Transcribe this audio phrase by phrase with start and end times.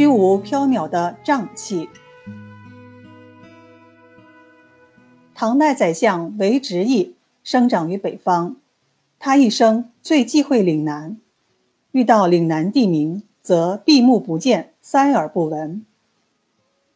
[0.00, 1.90] 虚无缥缈的瘴气。
[5.34, 8.56] 唐代宰相韦执义生长于北方，
[9.18, 11.18] 他一生最忌讳岭南，
[11.92, 15.84] 遇到岭南地名，则闭目不见，塞耳不闻。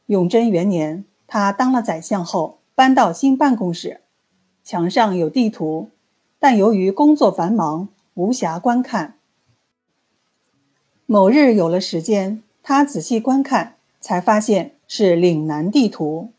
[0.07, 4.01] 永贞元年，他当了宰相后，搬到新办公室，
[4.63, 5.91] 墙上有地图，
[6.39, 9.19] 但由于工作繁忙，无暇观看。
[11.05, 16.31] 某日有了时间，他仔细观看，才发现是岭南地图，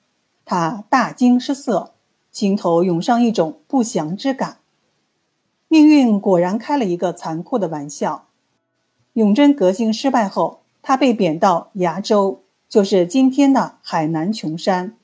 [0.44, 1.94] 他大惊失色，
[2.32, 4.58] 心头涌上一种不祥之感。
[5.68, 8.26] 命运果然开了一个残酷的玩笑。
[9.14, 12.42] 永贞革新失败后，他被贬到崖州。
[12.68, 14.98] 就是今天的海南琼山，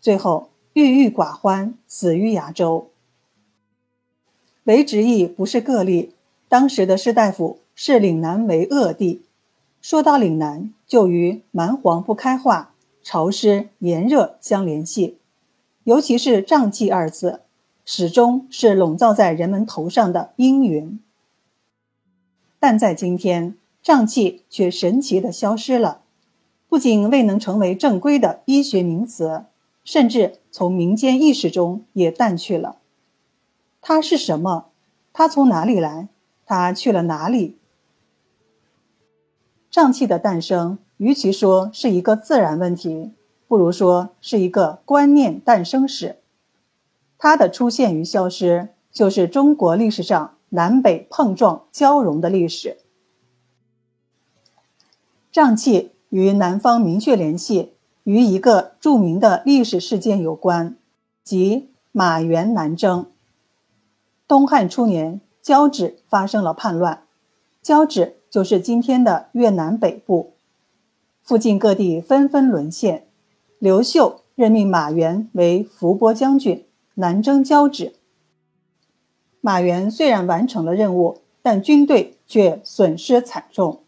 [0.00, 2.90] 最后郁郁寡欢，死于崖州。
[4.64, 6.12] 韦执义不是个例，
[6.48, 9.22] 当时的士大夫视岭南为恶地。
[9.80, 15.16] 说到岭南，就与蛮荒不开化、潮湿炎热相联系，
[15.84, 17.40] 尤其是瘴气二字，
[17.86, 21.00] 始终是笼罩在人们头上的阴云。
[22.58, 26.02] 但在今天，瘴气却神奇地消失了。
[26.68, 29.46] 不仅未能成为正规的医学名词，
[29.82, 32.76] 甚至从民间意识中也淡去了。
[33.80, 34.66] 它是什么？
[35.14, 36.08] 它从哪里来？
[36.44, 37.56] 它去了哪里？
[39.80, 43.12] 瘴气的诞生，与其说是一个自然问题，
[43.48, 46.18] 不如说是一个观念诞生史。
[47.16, 52.76] 它的出现与消失，就是中国历史上南北碰撞交融的历史。
[55.32, 55.92] 瘴气。
[56.10, 60.76] 与南方明确联系，与一个著名的历史事件有关，
[61.22, 63.06] 即马援南征。
[64.26, 67.04] 东汉初年，交趾发生了叛乱，
[67.62, 70.34] 交趾就是今天的越南北部，
[71.20, 73.08] 附近各地纷纷沦陷。
[73.58, 76.64] 刘秀任命马援为伏波将军，
[76.94, 77.94] 南征交趾。
[79.40, 83.80] 马援虽然完成了任务，但军队却损失惨重。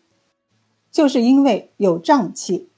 [0.90, 2.68] 就是因为有瘴气，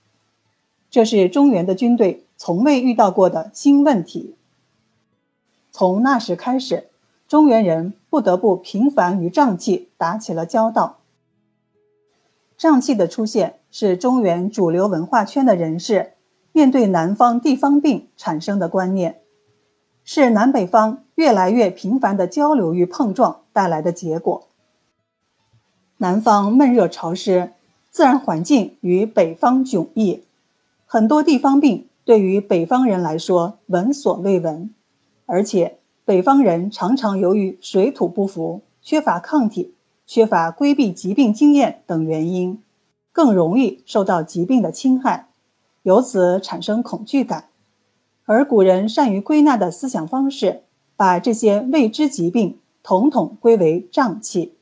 [0.91, 4.36] 这是中原的军队从未遇到过的新问题。
[5.72, 6.88] 从那时开始，
[7.26, 10.98] 中原人不得不频繁与瘴气打起了交道。
[12.59, 16.12] 瘴气的出现是中原主流文化圈的人士
[16.53, 19.20] 面对南方地方病产生的观念，
[20.04, 24.48] 是南北方越来越频繁的交流与碰撞带来的结果。
[25.98, 27.53] 南方闷热潮湿。
[27.91, 30.25] 自然环境与北方迥异，
[30.84, 34.75] 很多地方病对于北方人来说闻所未闻，
[35.26, 39.73] 而且北方人常常由于水土不服、缺乏抗体、
[40.06, 42.62] 缺乏规避疾病经验等原因，
[43.12, 45.28] 更容易受到疾病的侵害，
[45.82, 47.48] 由此产生恐惧感。
[48.26, 50.62] 而古人善于归纳的思想方式，
[50.97, 54.54] 把这些未知疾病统统归为瘴气。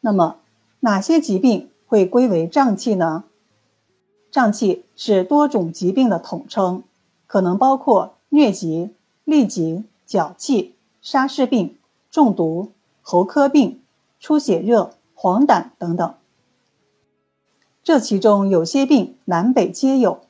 [0.00, 0.36] 那么，
[0.80, 3.24] 哪些疾病会归为瘴气呢？
[4.32, 6.82] 瘴气是多种疾病的统称，
[7.26, 8.90] 可能包括疟疾、
[9.26, 11.76] 痢疾、脚气、沙士病、
[12.10, 12.72] 中毒、
[13.10, 13.80] 喉科病、
[14.20, 16.14] 出血热、黄疸等等。
[17.82, 20.20] 这其中有些病南北皆有，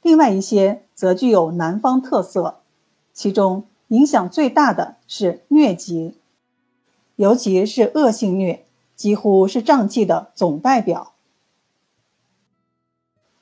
[0.00, 2.60] 另外一些则具有南方特色。
[3.12, 6.14] 其中影响最大的是疟疾，
[7.16, 8.60] 尤其是恶性疟。
[8.96, 11.12] 几乎是瘴气的总代表。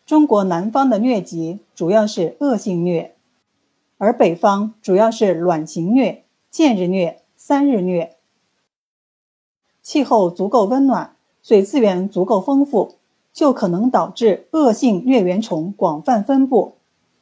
[0.05, 3.11] 中国南方的疟疾主要是恶性疟，
[3.97, 8.18] 而北方主要是卵形疟、见日疟、三日疟。
[9.89, 12.97] 气候足够温暖，水资源足够丰富，
[13.33, 16.75] 就可能导致恶性疟原虫广泛分布，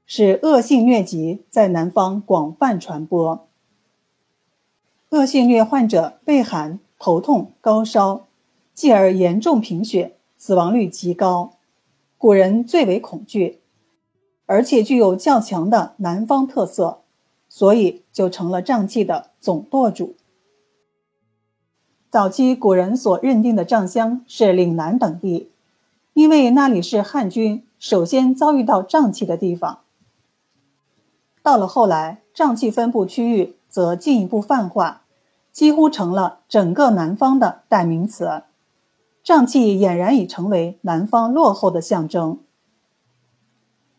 [0.04, 3.46] 使恶性疟疾在南方广泛传播。
[5.10, 8.24] 恶性疟患者畏寒、头痛、高烧。
[8.74, 11.52] 继而严重贫血，死亡率极高，
[12.18, 13.60] 古人最为恐惧，
[14.46, 16.98] 而且具有较强的南方特色，
[17.48, 20.16] 所以就成了瘴气的总舵主。
[22.08, 25.50] 早期古人所认定的瘴乡是岭南等地，
[26.14, 29.80] 因为那里是汉军首先遭遇到瘴气的地方。
[31.42, 35.02] 到了后来，瘴气分布区域则进一步泛化，
[35.52, 38.44] 几乎成了整个南方的代名词。
[39.24, 42.38] 瘴气俨然已成为南方落后的象征。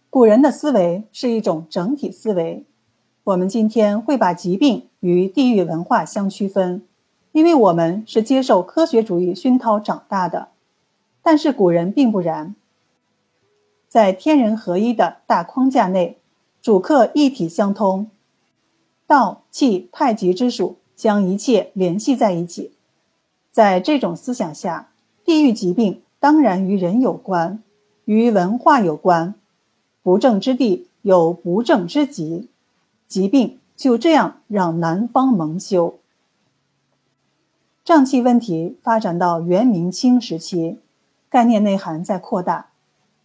[0.10, 2.66] 古人的思维是一种整体思维，
[3.26, 6.87] 我们今天会把疾病与地域文化相区分，
[7.38, 10.48] 因为我们是接受科学主义熏陶长大的。
[11.22, 12.56] 但是古人并不然，
[13.88, 16.18] 在天人合一的大框架内，
[16.64, 18.10] 主客一体相通，
[19.06, 22.72] 道气太极之术将一切联系在一起。
[23.52, 24.90] 在这种思想下，
[25.24, 27.62] 地域疾病当然与人有关，
[28.06, 29.36] 与文化有关。
[30.02, 32.50] 不正之地有不正之疾，
[33.08, 36.00] 疾病就这样让南方蒙羞。
[37.88, 40.78] 瘴气问题发展到元明清时期，
[41.30, 42.72] 概念内涵在扩大，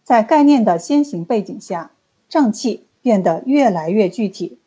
[0.05, 1.91] 在概念的先行背景下，
[2.29, 4.57] 瘴气变得越来越具体。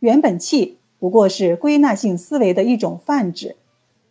[0.00, 3.56] 原本气不过是归纳性思维的一种泛指，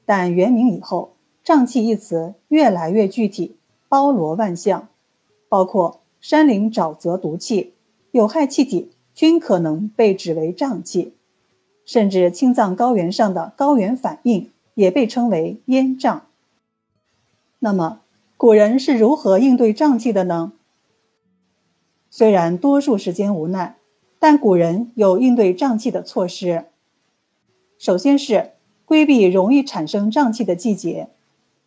[0.04, 1.12] 但元明以后，
[1.46, 3.56] 瘴气一词越来越具体，
[3.88, 4.88] 包罗万象，
[5.48, 6.00] 包括。
[6.20, 7.76] 山林沼泽毒气、
[8.12, 11.14] 有害气体均可能被指为瘴气，
[11.86, 14.50] 甚至青藏高原上的高原反应
[14.80, 16.22] 也被称为烟瘴。
[17.60, 18.00] 那么，
[18.38, 20.54] 古人是如何应对瘴气的呢？
[22.10, 23.76] 虽然多数时间无奈，
[24.20, 26.68] 但古人有应对瘴气的措施。
[27.78, 28.52] 首先是
[28.86, 31.10] 规避容易产生瘴气的季节，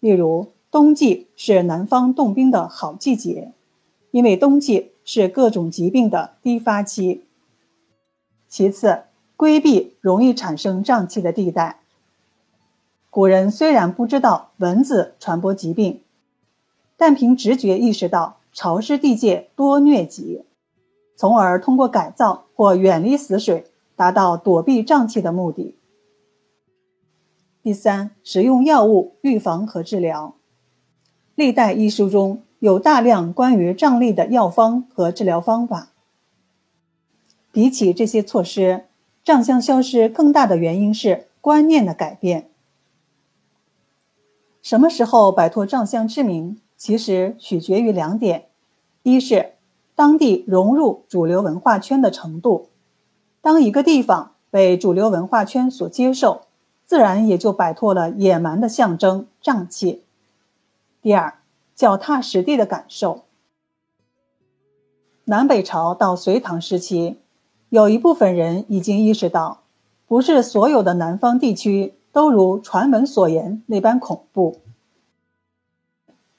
[0.01, 3.53] 例如冬季是南方冻冰的好季节。
[4.11, 7.25] 因为冬季是各种疾病的低发期。
[8.49, 9.03] 其次，
[9.37, 11.82] 规避容易产生瘴气的地带。
[13.13, 16.01] 古人虽然不知道蚊子传播疾病，
[16.97, 20.47] 但凭直觉意识到潮湿地界多疟疾，
[21.15, 23.67] 从而通过改造或远离死水，
[23.97, 25.77] 达到躲避瘴气的目的。
[27.63, 30.35] 第三，使用药物预防和治疗。
[31.35, 32.41] 历代医书中。
[32.63, 35.89] 有大量关于瘴疠的药方和治疗方法。
[37.51, 38.85] 比起这些措施，
[39.25, 42.52] 瘴象消失更大的原因是观念的改变。
[44.63, 48.47] 什么时候摆脱瘴象之名，其实取决于两点：
[49.03, 49.55] 一是
[49.95, 52.69] 当地融入主流文化圈的程度，
[53.43, 56.43] 当一个地方被主流文化圈所接受，
[56.87, 60.03] 自然也就摆脱了野蛮的象征瘴气；
[61.03, 61.35] 第二。
[61.75, 63.23] 脚踏实地的感受。
[65.25, 67.17] 南北朝到隋唐时期，
[67.71, 69.63] 有一部分人已经意识到，
[70.07, 74.61] 不是所有的南方地区都如传闻所言那般恐怖。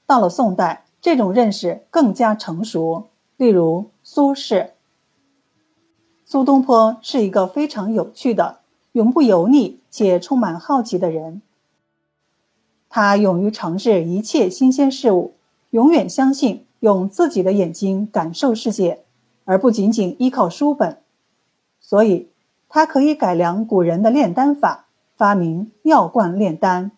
[0.06, 3.08] 到了宋代，这种认识更加成熟。
[3.36, 4.70] 例如苏轼，
[6.24, 8.60] 苏东坡是一个非常有趣的、
[8.92, 11.42] 永不油腻且充满好奇的人。
[12.90, 15.34] 他勇于尝试一切新鲜事物，
[15.72, 19.04] 永远相信用自己的眼睛感受世界，
[19.46, 21.02] 而不仅仅依靠书本。
[21.82, 22.30] 所以，
[22.70, 24.83] 他可以改良古人的炼丹法，
[25.24, 26.92] 发明药罐炼丹，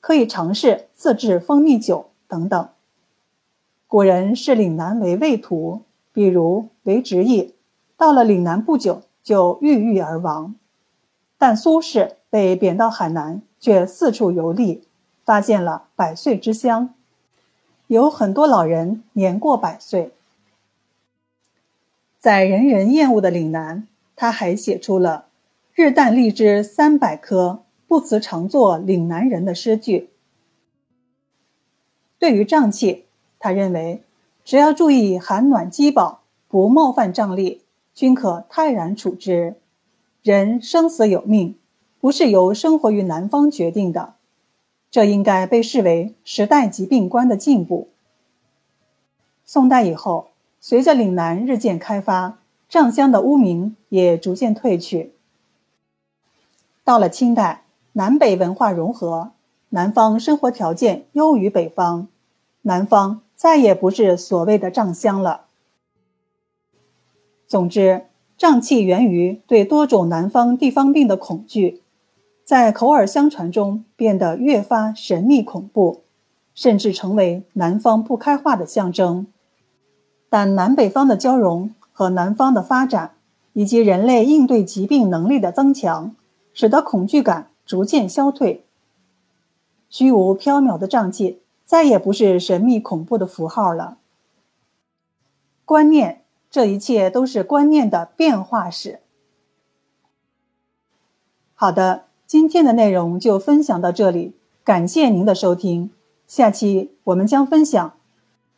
[0.00, 2.68] 可以尝试自制蜂蜜酒等等。
[3.86, 5.82] 古人视岭南为畏途，
[6.14, 7.52] 比如韦执业，
[7.98, 10.54] 到了岭南不久就郁郁而亡。
[11.36, 14.84] 但苏轼被贬到海南，却四处游历。
[15.26, 16.94] 发现了百岁之乡，
[17.86, 20.14] 有很多老人年过百岁。
[22.18, 23.86] 在人人厌恶的岭南，
[24.16, 25.26] 他还写出了
[25.80, 30.10] “日啖荔枝三百颗，不辞常作岭南人”的诗句。
[32.18, 33.04] 对于瘴气，
[33.38, 34.02] 他认为
[34.44, 37.60] 只要注意寒暖饥饱，不冒犯瘴疠，
[37.94, 39.54] 均可泰然处之。
[40.24, 41.54] 人生死有命，
[42.00, 44.14] 不是由生活于南方决定的。
[44.90, 47.86] 这应该被视为时代疾病观的进步。
[49.44, 55.12] 宋代以后，随着岭南日渐开发，瘴乡的污名也逐渐褪去。
[56.88, 59.32] 到了清代，南北文化融合，
[59.68, 62.08] 南方生活条件优于北方，
[62.62, 65.42] 南方再也不是所谓的瘴乡了。
[67.46, 68.06] 总之，
[68.38, 71.82] 瘴气源于对多种南方地方病的恐惧。
[72.42, 76.04] 在口耳相传中变得越发神秘恐怖，
[76.54, 79.26] 甚至成为南方不开化的象征。
[80.30, 83.10] 但南北方的交融和南方的发展，
[83.52, 86.16] 以及人类应对疾病能力的增强，
[86.58, 88.64] 使得恐惧感逐渐消退。
[89.88, 93.98] 虚无缥缈的瘴气再也不是神秘恐怖的符号了。
[95.64, 98.98] 观念，这一切都是观念的变化史。
[101.54, 102.06] 好的。
[102.26, 105.90] 今天的内容就分享到这里，感谢您的收听。
[106.26, 107.94] 下期我们将分享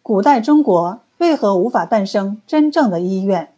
[0.03, 3.55] 古代中国为何无法诞生真正的医院，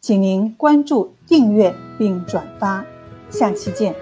[0.00, 2.93] 请您关注、订阅并转发。
[3.34, 3.94] 下期见。